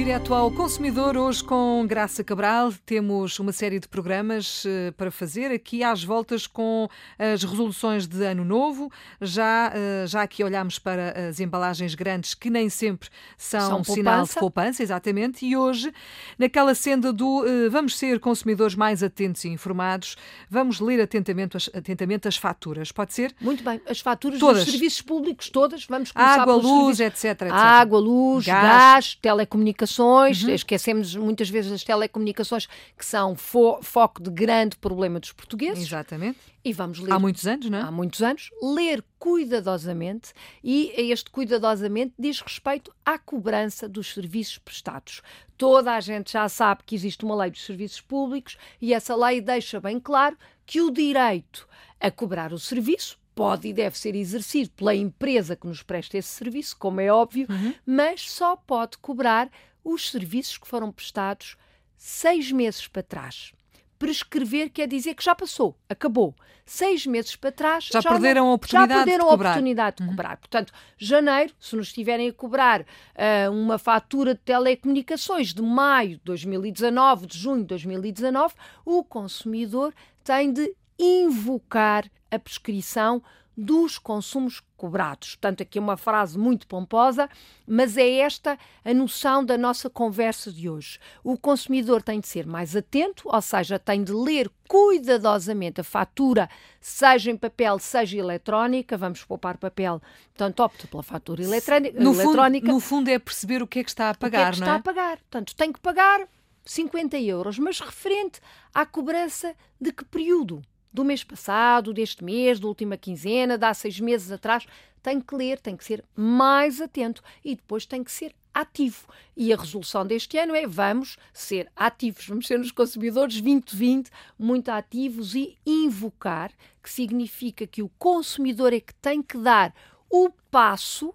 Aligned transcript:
Direto 0.00 0.32
ao 0.32 0.50
consumidor, 0.50 1.14
hoje 1.14 1.44
com 1.44 1.84
Graça 1.86 2.24
Cabral, 2.24 2.72
temos 2.86 3.38
uma 3.38 3.52
série 3.52 3.78
de 3.78 3.86
programas 3.86 4.64
uh, 4.64 4.94
para 4.96 5.10
fazer 5.10 5.52
aqui 5.52 5.84
às 5.84 6.02
voltas 6.02 6.46
com 6.46 6.88
as 7.18 7.44
resoluções 7.44 8.06
de 8.06 8.24
Ano 8.24 8.42
Novo. 8.42 8.90
Já, 9.20 9.70
uh, 9.70 10.06
já 10.06 10.22
aqui 10.22 10.42
olhamos 10.42 10.78
para 10.78 11.28
as 11.28 11.38
embalagens 11.38 11.94
grandes 11.94 12.32
que 12.32 12.48
nem 12.48 12.70
sempre 12.70 13.10
são, 13.36 13.60
são 13.60 13.84
sinal 13.84 14.24
de 14.24 14.32
poupança, 14.32 14.82
exatamente. 14.82 15.44
E 15.44 15.54
hoje, 15.54 15.92
naquela 16.38 16.74
senda 16.74 17.12
do 17.12 17.42
uh, 17.42 17.70
vamos 17.70 17.98
ser 17.98 18.18
consumidores 18.20 18.74
mais 18.74 19.02
atentos 19.02 19.44
e 19.44 19.48
informados, 19.50 20.16
vamos 20.48 20.80
ler 20.80 21.02
atentamente 21.02 21.58
as, 21.58 21.68
atentamente 21.74 22.26
as 22.26 22.38
faturas. 22.38 22.90
Pode 22.90 23.12
ser? 23.12 23.34
Muito 23.38 23.62
bem. 23.62 23.78
As 23.86 24.00
faturas 24.00 24.40
todas. 24.40 24.64
dos 24.64 24.72
serviços 24.72 25.02
públicos, 25.02 25.50
todas. 25.50 25.84
Vamos 25.84 26.10
começar 26.10 26.40
Água, 26.40 26.54
luz, 26.54 27.00
etc, 27.00 27.24
etc. 27.24 27.52
Água, 27.52 27.98
luz, 28.00 28.46
gás, 28.46 28.62
gás 28.62 29.14
telecomunicações 29.20 29.90
telecomunicações, 30.00 30.42
uhum. 30.42 30.50
esquecemos 30.50 31.14
muitas 31.16 31.48
vezes 31.48 31.72
as 31.72 31.84
telecomunicações, 31.84 32.66
que 32.96 33.04
são 33.04 33.34
fo 33.34 33.80
foco 33.82 34.22
de 34.22 34.30
grande 34.30 34.76
problema 34.76 35.20
dos 35.20 35.32
portugueses. 35.32 35.86
Exatamente. 35.86 36.38
E 36.64 36.72
vamos 36.72 36.98
ler. 36.98 37.12
Há 37.12 37.18
muitos 37.18 37.46
anos, 37.46 37.70
não 37.70 37.78
é? 37.78 37.82
Há 37.82 37.90
muitos 37.90 38.22
anos. 38.22 38.50
Ler 38.62 39.04
cuidadosamente 39.18 40.32
e 40.62 40.92
este 41.10 41.30
cuidadosamente 41.30 42.14
diz 42.18 42.40
respeito 42.40 42.92
à 43.04 43.18
cobrança 43.18 43.88
dos 43.88 44.12
serviços 44.12 44.58
prestados. 44.58 45.22
Toda 45.56 45.92
a 45.92 46.00
gente 46.00 46.32
já 46.32 46.48
sabe 46.48 46.82
que 46.84 46.94
existe 46.94 47.24
uma 47.24 47.36
lei 47.36 47.50
dos 47.50 47.64
serviços 47.64 48.00
públicos 48.00 48.56
e 48.80 48.94
essa 48.94 49.14
lei 49.14 49.40
deixa 49.40 49.80
bem 49.80 50.00
claro 50.00 50.36
que 50.64 50.80
o 50.80 50.90
direito 50.90 51.68
a 51.98 52.10
cobrar 52.10 52.52
o 52.52 52.58
serviço 52.58 53.19
pode 53.40 53.68
e 53.68 53.72
deve 53.72 53.98
ser 53.98 54.14
exercido 54.14 54.68
pela 54.72 54.94
empresa 54.94 55.56
que 55.56 55.66
nos 55.66 55.82
presta 55.82 56.18
esse 56.18 56.28
serviço, 56.28 56.76
como 56.76 57.00
é 57.00 57.10
óbvio, 57.10 57.46
uhum. 57.48 57.72
mas 57.86 58.30
só 58.30 58.54
pode 58.54 58.98
cobrar 58.98 59.48
os 59.82 60.10
serviços 60.10 60.58
que 60.58 60.68
foram 60.68 60.92
prestados 60.92 61.56
seis 61.96 62.52
meses 62.52 62.86
para 62.86 63.02
trás. 63.02 63.52
Prescrever 63.98 64.68
quer 64.68 64.86
dizer 64.86 65.14
que 65.14 65.24
já 65.24 65.34
passou, 65.34 65.74
acabou. 65.88 66.34
Seis 66.66 67.06
meses 67.06 67.34
para 67.34 67.50
trás 67.50 67.88
já, 67.90 68.02
já 68.02 68.10
perderam 68.10 68.44
não, 68.44 68.50
a 68.50 68.54
oportunidade, 68.56 68.92
já 68.92 69.04
perderam 69.04 69.24
de, 69.24 69.30
a 69.30 69.34
oportunidade 69.34 69.96
de 69.96 70.02
uhum. 70.02 70.08
cobrar. 70.10 70.36
Portanto, 70.36 70.72
janeiro, 70.98 71.54
se 71.58 71.74
nos 71.76 71.86
estiverem 71.86 72.28
a 72.28 72.32
cobrar 72.34 72.82
uh, 72.82 73.50
uma 73.50 73.78
fatura 73.78 74.34
de 74.34 74.40
telecomunicações 74.40 75.54
de 75.54 75.62
maio 75.62 76.18
de 76.18 76.24
2019, 76.24 77.26
de 77.26 77.38
junho 77.38 77.62
de 77.62 77.68
2019, 77.68 78.52
o 78.84 79.02
consumidor 79.02 79.94
tem 80.22 80.52
de 80.52 80.74
invocar 80.98 82.04
a 82.30 82.38
prescrição 82.38 83.22
dos 83.60 83.98
consumos 83.98 84.62
cobrados. 84.76 85.34
Portanto, 85.34 85.62
aqui 85.62 85.78
é 85.78 85.80
uma 85.80 85.96
frase 85.96 86.38
muito 86.38 86.66
pomposa, 86.66 87.28
mas 87.66 87.98
é 87.98 88.08
esta 88.20 88.58
a 88.82 88.94
noção 88.94 89.44
da 89.44 89.58
nossa 89.58 89.90
conversa 89.90 90.50
de 90.50 90.68
hoje. 90.68 90.98
O 91.22 91.36
consumidor 91.36 92.02
tem 92.02 92.18
de 92.18 92.26
ser 92.26 92.46
mais 92.46 92.74
atento, 92.74 93.28
ou 93.28 93.42
seja, 93.42 93.78
tem 93.78 94.02
de 94.02 94.12
ler 94.12 94.50
cuidadosamente 94.66 95.82
a 95.82 95.84
fatura, 95.84 96.48
seja 96.80 97.30
em 97.30 97.36
papel, 97.36 97.78
seja 97.78 98.16
eletrónica. 98.16 98.96
Vamos 98.96 99.22
poupar 99.22 99.58
papel, 99.58 100.00
portanto, 100.34 100.60
opta 100.60 100.86
pela 100.86 101.02
fatura 101.02 101.42
eletrónica. 101.42 102.00
No, 102.00 102.14
eletrónica. 102.14 102.66
Fundo, 102.66 102.74
no 102.74 102.80
fundo, 102.80 103.08
é 103.10 103.18
perceber 103.18 103.62
o 103.62 103.66
que 103.66 103.80
é 103.80 103.84
que 103.84 103.90
está 103.90 104.10
a 104.10 104.14
pagar, 104.14 104.38
o 104.38 104.42
que 104.42 104.48
é 104.48 104.52
que 104.52 104.60
não 104.60 104.66
está 104.66 104.76
é? 104.76 104.78
a 104.78 104.82
pagar. 104.82 105.18
Portanto, 105.18 105.54
tem 105.54 105.70
que 105.70 105.80
pagar 105.80 106.26
50 106.64 107.18
euros, 107.18 107.58
mas 107.58 107.80
referente 107.80 108.40
à 108.72 108.86
cobrança 108.86 109.54
de 109.78 109.92
que 109.92 110.04
período? 110.04 110.62
Do 110.92 111.04
mês 111.04 111.22
passado, 111.22 111.92
deste 111.92 112.24
mês, 112.24 112.58
da 112.58 112.66
última 112.66 112.96
quinzena, 112.96 113.56
de 113.56 113.64
há 113.64 113.74
seis 113.74 114.00
meses 114.00 114.30
atrás. 114.30 114.66
Tem 115.02 115.20
que 115.20 115.34
ler, 115.34 115.58
tem 115.58 115.76
que 115.76 115.84
ser 115.84 116.04
mais 116.14 116.80
atento 116.80 117.22
e 117.44 117.54
depois 117.54 117.86
tem 117.86 118.04
que 118.04 118.12
ser 118.12 118.34
ativo. 118.52 119.06
E 119.36 119.52
a 119.52 119.56
resolução 119.56 120.06
deste 120.06 120.36
ano 120.36 120.54
é 120.54 120.66
vamos 120.66 121.16
ser 121.32 121.70
ativos, 121.74 122.26
vamos 122.26 122.46
ser 122.46 122.58
nos 122.58 122.72
consumidores 122.72 123.40
2020 123.40 124.10
muito 124.38 124.68
ativos 124.70 125.34
e 125.34 125.56
invocar, 125.64 126.52
que 126.82 126.90
significa 126.90 127.66
que 127.66 127.82
o 127.82 127.90
consumidor 127.98 128.72
é 128.72 128.80
que 128.80 128.94
tem 128.94 129.22
que 129.22 129.38
dar 129.38 129.74
o 130.10 130.30
passo 130.50 131.14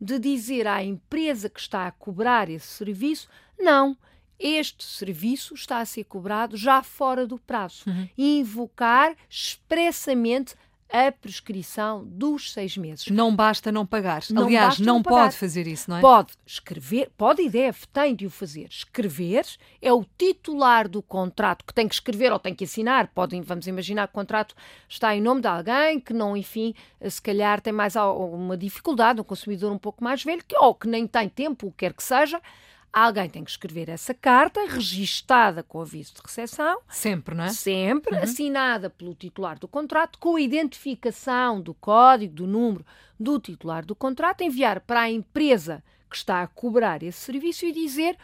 de 0.00 0.18
dizer 0.18 0.66
à 0.66 0.82
empresa 0.82 1.48
que 1.48 1.60
está 1.60 1.86
a 1.86 1.92
cobrar 1.92 2.48
esse 2.48 2.66
serviço: 2.66 3.28
não, 3.58 3.96
este 4.38 4.84
serviço 4.84 5.54
está 5.54 5.78
a 5.78 5.84
ser 5.84 6.04
cobrado 6.04 6.56
já 6.56 6.82
fora 6.82 7.26
do 7.26 7.38
prazo. 7.38 7.84
Uhum. 7.86 8.08
Invocar 8.16 9.14
expressamente 9.28 10.54
a 10.88 11.10
prescrição 11.10 12.04
dos 12.04 12.52
seis 12.52 12.76
meses. 12.76 13.08
Não 13.08 13.34
basta 13.34 13.72
não 13.72 13.84
pagar. 13.84 14.22
Não 14.30 14.44
Aliás, 14.44 14.78
não, 14.78 14.94
não 14.94 15.02
pode 15.02 15.36
fazer 15.36 15.66
isso, 15.66 15.90
não 15.90 15.98
é? 15.98 16.00
Pode 16.00 16.32
escrever, 16.46 17.10
pode 17.16 17.42
e 17.42 17.50
deve, 17.50 17.86
tem 17.92 18.14
de 18.14 18.26
o 18.26 18.30
fazer. 18.30 18.68
Escrever 18.70 19.44
é 19.82 19.92
o 19.92 20.04
titular 20.16 20.88
do 20.88 21.02
contrato 21.02 21.64
que 21.64 21.74
tem 21.74 21.88
que 21.88 21.94
escrever 21.94 22.32
ou 22.32 22.38
tem 22.38 22.54
que 22.54 22.64
assinar. 22.64 23.08
Podem, 23.08 23.42
vamos 23.42 23.66
imaginar 23.66 24.06
que 24.06 24.12
o 24.12 24.14
contrato 24.14 24.54
está 24.88 25.14
em 25.14 25.20
nome 25.20 25.40
de 25.40 25.48
alguém 25.48 25.98
que 25.98 26.12
não, 26.12 26.36
enfim, 26.36 26.74
se 27.08 27.20
calhar 27.20 27.60
tem 27.60 27.72
mais 27.72 27.96
uma 27.96 28.56
dificuldade, 28.56 29.20
um 29.20 29.24
consumidor 29.24 29.72
um 29.72 29.78
pouco 29.78 30.02
mais 30.04 30.22
velho, 30.22 30.44
que, 30.46 30.56
ou 30.56 30.74
que 30.74 30.86
nem 30.86 31.06
tem 31.06 31.28
tempo, 31.28 31.66
o 31.66 31.70
que 31.70 31.78
quer 31.78 31.92
que 31.92 32.02
seja 32.02 32.40
Alguém 32.98 33.28
tem 33.28 33.44
que 33.44 33.50
escrever 33.50 33.90
essa 33.90 34.14
carta, 34.14 34.64
registada 34.66 35.62
com 35.62 35.82
aviso 35.82 36.14
de 36.14 36.22
recepção. 36.24 36.80
Sempre, 36.88 37.34
não 37.34 37.44
é? 37.44 37.50
Sempre, 37.50 38.16
uhum. 38.16 38.22
assinada 38.22 38.88
pelo 38.88 39.14
titular 39.14 39.58
do 39.58 39.68
contrato, 39.68 40.18
com 40.18 40.36
a 40.36 40.40
identificação 40.40 41.60
do 41.60 41.74
código, 41.74 42.32
do 42.32 42.46
número 42.46 42.86
do 43.20 43.38
titular 43.38 43.84
do 43.84 43.94
contrato, 43.94 44.40
enviar 44.40 44.80
para 44.80 45.00
a 45.00 45.10
empresa 45.10 45.84
que 46.08 46.16
está 46.16 46.40
a 46.40 46.46
cobrar 46.46 47.02
esse 47.02 47.18
serviço 47.18 47.66
e 47.66 47.72
dizer 47.72 48.16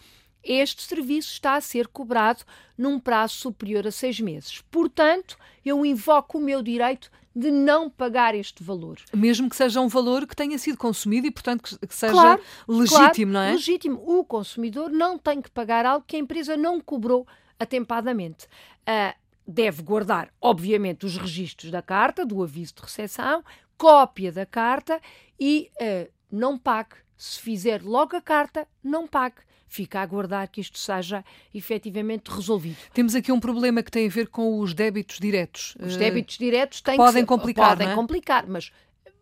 este 0.42 0.80
serviço 0.80 1.32
está 1.32 1.56
a 1.56 1.60
ser 1.60 1.86
cobrado 1.86 2.42
num 2.76 2.98
prazo 2.98 3.34
superior 3.34 3.86
a 3.86 3.90
seis 3.90 4.18
meses. 4.20 4.62
Portanto, 4.70 5.36
eu 5.62 5.84
invoco 5.84 6.38
o 6.38 6.40
meu 6.40 6.62
direito 6.62 7.10
de 7.34 7.50
não 7.50 7.88
pagar 7.88 8.34
este 8.34 8.62
valor. 8.62 8.98
Mesmo 9.14 9.48
que 9.48 9.56
seja 9.56 9.80
um 9.80 9.88
valor 9.88 10.26
que 10.26 10.36
tenha 10.36 10.58
sido 10.58 10.76
consumido 10.76 11.26
e, 11.26 11.30
portanto, 11.30 11.78
que 11.78 11.94
seja 11.94 12.12
claro, 12.12 12.42
legítimo, 12.68 13.32
claro, 13.32 13.32
não 13.32 13.40
é? 13.40 13.52
Legítimo. 13.52 14.02
O 14.04 14.24
consumidor 14.24 14.90
não 14.90 15.18
tem 15.18 15.40
que 15.40 15.50
pagar 15.50 15.86
algo 15.86 16.04
que 16.06 16.16
a 16.16 16.18
empresa 16.18 16.56
não 16.56 16.80
cobrou 16.80 17.26
atempadamente. 17.58 18.46
Uh, 18.82 19.16
deve 19.46 19.82
guardar, 19.82 20.32
obviamente, 20.40 21.06
os 21.06 21.16
registros 21.16 21.70
da 21.70 21.82
carta, 21.82 22.24
do 22.24 22.42
aviso 22.42 22.74
de 22.74 22.82
recepção, 22.82 23.42
cópia 23.76 24.30
da 24.30 24.46
carta 24.46 25.00
e 25.38 25.70
uh, 25.80 26.10
não 26.30 26.58
pague. 26.58 26.96
Se 27.22 27.40
fizer 27.40 27.82
logo 27.84 28.16
a 28.16 28.20
carta, 28.20 28.66
não 28.82 29.06
pague 29.06 29.36
fica 29.68 30.00
a 30.00 30.02
aguardar 30.02 30.50
que 30.50 30.60
isto 30.60 30.76
seja 30.76 31.24
efetivamente 31.54 32.28
resolvido. 32.28 32.76
Temos 32.92 33.14
aqui 33.14 33.30
um 33.30 33.38
problema 33.38 33.80
que 33.80 33.92
tem 33.92 34.06
a 34.06 34.10
ver 34.10 34.26
com 34.26 34.58
os 34.58 34.74
débitos 34.74 35.18
diretos. 35.18 35.74
Os 35.80 35.96
débitos 35.96 36.36
diretos 36.36 36.82
têm 36.82 36.96
podem 36.96 37.22
que, 37.22 37.28
complicar, 37.28 37.70
podem 37.70 37.88
é? 37.88 37.94
complicar, 37.94 38.46
mas 38.46 38.72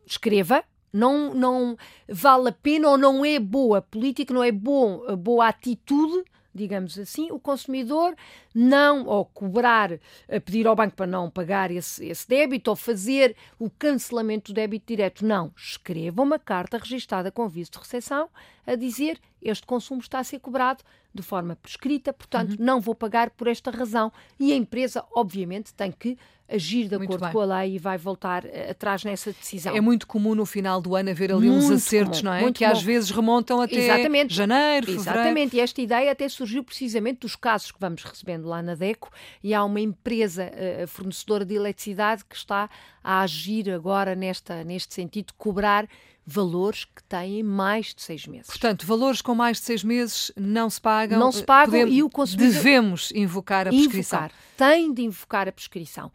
escreva. 0.05 0.65
Não, 0.91 1.33
não 1.35 1.77
vale 2.09 2.49
a 2.49 2.53
pena 2.53 2.89
ou 2.89 2.99
não 2.99 3.23
é 3.23 3.39
boa 3.39 3.83
política, 3.83 4.35
não 4.35 4.43
é 4.43 4.51
bom, 4.51 5.03
boa 5.17 5.47
atitude 5.47 6.25
digamos 6.55 6.99
assim, 6.99 7.31
o 7.31 7.39
consumidor 7.39 8.15
não, 8.55 9.07
ou 9.07 9.25
cobrar, 9.25 9.99
pedir 10.45 10.67
ao 10.67 10.77
banco 10.77 10.97
para 10.97 11.07
não 11.07 11.31
pagar 11.31 11.71
esse, 11.71 12.07
esse 12.07 12.29
débito, 12.29 12.71
ou 12.71 12.77
fazer 12.77 13.37
o 13.59 13.71
cancelamento 13.71 14.53
do 14.53 14.57
débito 14.57 14.87
direto. 14.89 15.25
Não. 15.25 15.53
Escreva 15.57 16.23
uma 16.23 16.39
carta 16.39 16.79
registada 16.79 17.31
com 17.31 17.43
aviso 17.43 17.71
de 17.71 17.79
recepção 17.79 18.29
a 18.67 18.75
dizer 18.75 19.19
este 19.43 19.67
consumo 19.67 20.01
está 20.01 20.19
a 20.19 20.25
ser 20.25 20.39
cobrado 20.39 20.85
de 21.13 21.23
forma 21.23 21.57
prescrita, 21.57 22.13
portanto, 22.13 22.51
uhum. 22.51 22.57
não 22.61 22.81
vou 22.81 22.95
pagar 22.95 23.31
por 23.31 23.49
esta 23.49 23.71
razão. 23.71 24.13
E 24.39 24.53
a 24.53 24.57
empresa, 24.57 25.05
obviamente, 25.13 25.75
tem 25.75 25.91
que 25.91 26.17
agir 26.49 26.89
de 26.89 26.99
muito 26.99 27.11
acordo 27.15 27.25
bem. 27.25 27.33
com 27.33 27.41
a 27.41 27.61
lei 27.61 27.77
e 27.77 27.79
vai 27.79 27.97
voltar 27.97 28.45
uh, 28.45 28.71
atrás 28.71 29.05
nessa 29.05 29.33
decisão. 29.33 29.75
É 29.75 29.81
muito 29.81 30.07
comum 30.07 30.35
no 30.35 30.45
final 30.45 30.81
do 30.81 30.97
ano 30.97 31.11
haver 31.11 31.33
ali 31.33 31.49
muito 31.49 31.67
uns 31.67 31.71
acertos, 31.71 32.21
comum, 32.21 32.31
não 32.31 32.37
é? 32.37 32.53
Que 32.53 32.65
comum. 32.65 32.73
às 32.73 32.83
vezes 32.83 33.11
remontam 33.11 33.61
até 33.61 33.77
Exatamente. 33.77 34.35
janeiro, 34.35 34.87
fevereiro. 34.87 35.11
Exatamente, 35.11 35.57
e 35.57 35.61
esta 35.61 35.81
ideia 35.81 36.13
até 36.13 36.29
surgiu 36.29 36.65
precisamente 36.65 37.21
dos 37.21 37.37
casos 37.37 37.71
que 37.71 37.79
vamos 37.81 38.03
recebendo 38.03 38.49
lá 38.49 38.61
na 38.61 38.75
DECO 38.75 39.11
e 39.43 39.55
há 39.55 39.65
uma 39.65 39.81
empresa 39.81 40.51
uh, 40.51 40.87
fornecedora 40.89 41.45
de 41.45 41.55
eletricidade 41.55 42.25
que 42.25 42.37
está 42.37 42.69
a 43.03 43.23
agir 43.23 43.71
agora 43.71 44.15
nesta, 44.15 44.65
neste 44.65 44.95
sentido 44.95 45.33
cobrar 45.39 45.89
valores 46.31 46.85
que 46.85 47.03
têm 47.05 47.43
mais 47.43 47.95
de 47.95 48.03
seis 48.03 48.27
meses. 48.27 48.47
Portanto, 48.47 48.87
valores 48.87 49.21
com 49.21 49.35
mais 49.35 49.59
de 49.59 49.65
seis 49.65 49.85
meses 49.85 50.33
não 50.37 50.71
se 50.71 50.81
pagam. 50.81 51.19
Não 51.19 51.33
se 51.33 51.45
pagam 51.45 51.73
Podemos, 51.73 51.95
e 51.95 52.03
o 52.03 52.11
consumidor... 52.11 52.53
Devemos 52.53 53.13
invocar 53.13 53.67
a 53.67 53.71
prescrição. 53.71 54.21
Invocar, 54.21 54.39
tem 54.57 54.93
de 54.93 55.03
invocar 55.03 55.49
a 55.49 55.53
prescrição 55.53 56.11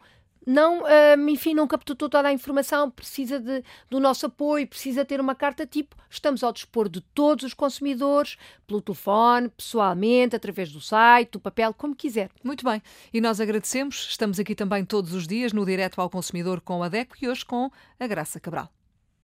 não, 0.46 0.84
uh, 0.84 1.28
enfim, 1.28 1.54
não 1.54 1.66
captou 1.66 1.96
toda 1.96 2.28
a 2.28 2.32
informação, 2.32 2.88
precisa 2.88 3.40
de, 3.40 3.64
do 3.90 3.98
nosso 3.98 4.26
apoio, 4.26 4.66
precisa 4.66 5.04
ter 5.04 5.20
uma 5.20 5.34
carta 5.34 5.66
tipo. 5.66 5.96
Estamos 6.08 6.44
ao 6.44 6.52
dispor 6.52 6.88
de 6.88 7.00
todos 7.00 7.44
os 7.44 7.52
consumidores, 7.52 8.36
pelo 8.64 8.80
telefone, 8.80 9.48
pessoalmente, 9.48 10.36
através 10.36 10.70
do 10.70 10.80
site, 10.80 11.32
do 11.32 11.40
papel, 11.40 11.74
como 11.74 11.96
quiser. 11.96 12.30
Muito 12.44 12.64
bem. 12.64 12.80
E 13.12 13.20
nós 13.20 13.40
agradecemos. 13.40 14.06
Estamos 14.08 14.38
aqui 14.38 14.54
também 14.54 14.84
todos 14.84 15.12
os 15.12 15.26
dias 15.26 15.52
no 15.52 15.66
Direto 15.66 16.00
ao 16.00 16.08
Consumidor 16.08 16.60
com 16.60 16.80
a 16.80 16.88
DECO 16.88 17.16
e 17.20 17.28
hoje 17.28 17.44
com 17.44 17.68
a 17.98 18.06
Graça 18.06 18.38
Cabral. 18.38 18.75